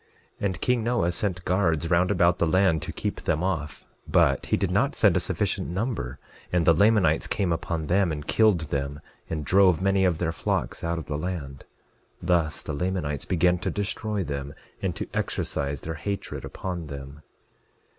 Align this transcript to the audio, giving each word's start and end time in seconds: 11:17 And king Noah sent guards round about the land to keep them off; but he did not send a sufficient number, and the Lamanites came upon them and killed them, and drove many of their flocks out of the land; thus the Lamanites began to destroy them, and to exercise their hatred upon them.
11:17 0.39 0.45
And 0.47 0.61
king 0.61 0.83
Noah 0.83 1.11
sent 1.11 1.45
guards 1.45 1.91
round 1.91 2.09
about 2.09 2.39
the 2.39 2.47
land 2.47 2.81
to 2.81 2.91
keep 2.91 3.21
them 3.21 3.43
off; 3.43 3.85
but 4.07 4.47
he 4.47 4.57
did 4.57 4.71
not 4.71 4.95
send 4.95 5.15
a 5.15 5.19
sufficient 5.19 5.67
number, 5.67 6.17
and 6.51 6.65
the 6.65 6.73
Lamanites 6.73 7.27
came 7.27 7.53
upon 7.53 7.85
them 7.85 8.11
and 8.11 8.25
killed 8.25 8.61
them, 8.71 8.99
and 9.29 9.45
drove 9.45 9.79
many 9.79 10.03
of 10.03 10.17
their 10.17 10.31
flocks 10.31 10.83
out 10.83 10.97
of 10.97 11.05
the 11.05 11.19
land; 11.19 11.65
thus 12.19 12.63
the 12.63 12.73
Lamanites 12.73 13.25
began 13.25 13.59
to 13.59 13.69
destroy 13.69 14.23
them, 14.23 14.55
and 14.81 14.95
to 14.95 15.07
exercise 15.13 15.81
their 15.81 15.93
hatred 15.93 16.45
upon 16.45 16.87
them. 16.87 17.21